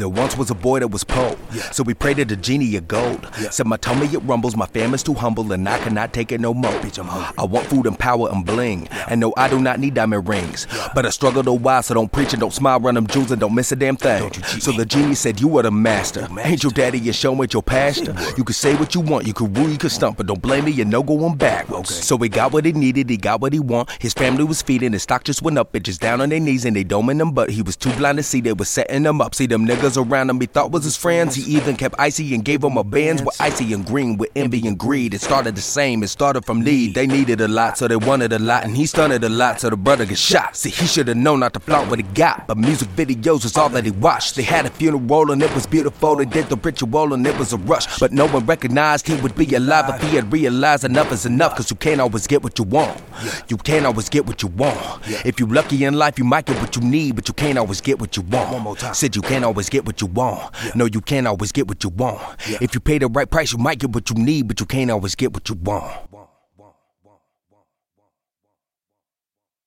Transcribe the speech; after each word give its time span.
There 0.00 0.08
once 0.08 0.34
was 0.34 0.50
a 0.50 0.54
boy 0.54 0.78
that 0.78 0.88
was 0.88 1.04
poor. 1.04 1.36
Yeah. 1.52 1.70
So 1.72 1.82
we 1.82 1.92
prayed 1.92 2.16
to 2.16 2.24
the 2.24 2.34
genie 2.34 2.74
of 2.76 2.88
gold. 2.88 3.28
Yeah. 3.38 3.50
Said 3.50 3.66
my 3.66 3.76
tummy 3.76 4.06
it 4.06 4.20
rumbles, 4.20 4.56
my 4.56 4.64
family's 4.64 5.02
too 5.02 5.12
humble, 5.12 5.52
and 5.52 5.68
I 5.68 5.78
cannot 5.78 6.14
take 6.14 6.32
it 6.32 6.40
no 6.40 6.54
more. 6.54 6.72
Bitch, 6.80 6.98
I'm 6.98 7.04
hungry. 7.04 7.34
I 7.36 7.44
want 7.44 7.66
food 7.66 7.86
and 7.86 7.98
power 7.98 8.30
and 8.32 8.46
bling. 8.46 8.88
And 9.08 9.20
no, 9.20 9.34
I 9.36 9.50
do 9.50 9.60
not 9.60 9.78
need 9.78 9.92
diamond 9.92 10.26
rings. 10.26 10.66
But 10.94 11.04
I 11.04 11.10
struggled 11.10 11.48
a 11.48 11.52
while, 11.52 11.82
so 11.82 11.92
don't 11.92 12.10
preach 12.10 12.32
and 12.32 12.40
don't 12.40 12.54
smile, 12.54 12.80
run 12.80 12.94
them 12.94 13.08
jewels 13.08 13.30
and 13.30 13.38
don't 13.38 13.54
miss 13.54 13.72
a 13.72 13.76
damn 13.76 13.98
thing. 13.98 14.20
Don't 14.20 14.34
you 14.34 14.42
cheat 14.42 14.62
so 14.62 14.72
the 14.72 14.86
genie 14.86 15.14
said, 15.14 15.38
You 15.38 15.58
are 15.58 15.64
the 15.64 15.70
master. 15.70 16.26
Ain't 16.40 16.62
your 16.62 16.72
daddy 16.72 16.96
and 16.98 17.14
show 17.14 17.32
with 17.32 17.52
your 17.52 17.62
pastor. 17.62 18.14
You 18.38 18.44
can 18.44 18.54
say 18.54 18.74
what 18.76 18.94
you 18.94 19.02
want, 19.02 19.26
you 19.26 19.34
can 19.34 19.52
rule, 19.52 19.68
you 19.68 19.76
can 19.76 19.90
stump, 19.90 20.16
but 20.16 20.26
don't 20.26 20.40
blame 20.40 20.64
me, 20.64 20.70
you 20.70 20.86
no 20.86 21.02
going 21.02 21.36
backwards. 21.36 21.90
Okay. 21.90 22.00
So 22.00 22.16
he 22.16 22.30
got 22.30 22.54
what 22.54 22.64
he 22.64 22.72
needed, 22.72 23.10
he 23.10 23.18
got 23.18 23.42
what 23.42 23.52
he 23.52 23.60
want. 23.60 23.90
His 24.00 24.14
family 24.14 24.44
was 24.44 24.62
feeding, 24.62 24.94
his 24.94 25.02
stock 25.02 25.24
just 25.24 25.42
went 25.42 25.58
up, 25.58 25.74
bitches 25.74 25.98
down 25.98 26.22
on 26.22 26.30
their 26.30 26.40
knees 26.40 26.64
and 26.64 26.74
they 26.74 26.84
doming 26.84 27.18
them, 27.18 27.32
but 27.32 27.50
he 27.50 27.60
was 27.60 27.76
too 27.76 27.92
blind 27.96 28.16
to 28.16 28.22
see 28.22 28.40
they 28.40 28.54
was 28.54 28.70
setting 28.70 29.02
them 29.02 29.20
up. 29.20 29.34
See 29.34 29.46
them 29.46 29.66
niggas 29.66 29.89
around 29.96 30.30
him, 30.30 30.40
he 30.40 30.46
thought 30.46 30.70
was 30.70 30.84
his 30.84 30.96
friends. 30.96 31.34
He 31.34 31.56
even 31.56 31.76
kept 31.76 31.94
icy 31.98 32.34
and 32.34 32.44
gave 32.44 32.60
them 32.60 32.76
a 32.76 32.84
bands 32.84 33.22
with 33.22 33.40
icy 33.40 33.72
and 33.72 33.84
green 33.84 34.16
with 34.16 34.30
envy 34.36 34.66
and 34.66 34.78
greed. 34.78 35.14
It 35.14 35.20
started 35.20 35.56
the 35.56 35.60
same, 35.60 36.02
it 36.02 36.08
started 36.08 36.44
from 36.44 36.62
need. 36.62 36.94
They 36.94 37.06
needed 37.06 37.40
a 37.40 37.48
lot, 37.48 37.78
so 37.78 37.88
they 37.88 37.96
wanted 37.96 38.32
a 38.32 38.38
lot, 38.38 38.64
and 38.64 38.76
he 38.76 38.86
stunted 38.86 39.24
a 39.24 39.28
lot, 39.28 39.60
so 39.60 39.70
the 39.70 39.76
brother 39.76 40.06
got 40.06 40.18
shot. 40.18 40.56
See, 40.56 40.70
he 40.70 40.86
should 40.86 41.08
have 41.08 41.16
known 41.16 41.40
not 41.40 41.54
to 41.54 41.60
flaunt 41.60 41.90
what 41.90 41.98
he 41.98 42.04
got, 42.14 42.46
but 42.46 42.58
music 42.58 42.88
videos 42.90 43.44
was 43.44 43.56
all 43.56 43.68
that 43.70 43.84
he 43.84 43.90
watched. 43.90 44.36
They 44.36 44.42
had 44.42 44.66
a 44.66 44.70
funeral 44.70 45.30
and 45.30 45.42
it 45.42 45.52
was 45.54 45.66
beautiful. 45.66 46.16
They 46.16 46.24
did 46.24 46.48
the 46.48 46.56
ritual 46.56 47.12
and 47.14 47.26
it 47.26 47.36
was 47.38 47.52
a 47.52 47.56
rush, 47.56 47.98
but 47.98 48.12
no 48.12 48.26
one 48.28 48.46
recognized 48.46 49.06
he 49.06 49.16
would 49.22 49.34
be 49.34 49.54
alive 49.54 49.94
if 49.94 50.02
he 50.02 50.16
had 50.16 50.32
realized 50.32 50.84
enough 50.84 51.12
is 51.12 51.26
enough. 51.26 51.56
Cause 51.56 51.70
you 51.70 51.76
can't 51.76 52.00
always 52.00 52.26
get 52.26 52.42
what 52.42 52.58
you 52.58 52.64
want. 52.64 53.00
You 53.48 53.56
can't 53.56 53.86
always 53.86 54.08
get 54.08 54.26
what 54.26 54.42
you 54.42 54.48
want. 54.48 54.78
If 55.24 55.40
you're 55.40 55.48
lucky 55.48 55.84
in 55.84 55.94
life, 55.94 56.18
you 56.18 56.24
might 56.24 56.46
get 56.46 56.60
what 56.60 56.76
you 56.76 56.82
need, 56.82 57.16
but 57.16 57.28
you 57.28 57.34
can't 57.34 57.58
always 57.58 57.80
get 57.80 57.98
what 58.00 58.16
you 58.16 58.22
want. 58.22 58.52
One 58.52 58.62
more 58.62 58.76
time. 58.76 58.94
Said 58.94 59.16
you 59.16 59.22
can't 59.22 59.44
always 59.44 59.68
get 59.68 59.79
what 59.84 60.00
you 60.00 60.06
want. 60.06 60.54
No, 60.74 60.84
you 60.86 61.00
can't 61.00 61.26
always 61.26 61.52
get 61.52 61.68
what 61.68 61.82
you 61.84 61.90
want. 61.90 62.20
If 62.60 62.74
you 62.74 62.80
pay 62.80 62.98
the 62.98 63.08
right 63.08 63.30
price, 63.30 63.52
you 63.52 63.58
might 63.58 63.78
get 63.78 63.90
what 63.90 64.10
you 64.10 64.16
need, 64.16 64.48
but 64.48 64.60
you 64.60 64.66
can't 64.66 64.90
always 64.90 65.14
get 65.14 65.32
what 65.32 65.48
you 65.48 65.56
want. 65.56 66.09